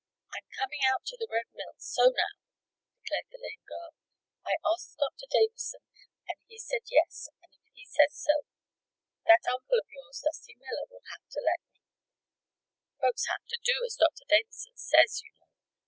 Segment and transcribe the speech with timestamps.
[0.33, 2.41] "I'm coming out to the Red Mill, so now!"
[3.03, 3.93] declared the lame girl.
[4.43, 5.81] "I asked Doctor Davison,
[6.27, 7.29] and he says yes.
[7.43, 8.47] And if he says so,
[9.27, 11.81] that uncle of yours, Dusty Miller, will have to let me.
[12.99, 15.49] Folks have to do as Doctor Davison says, you know.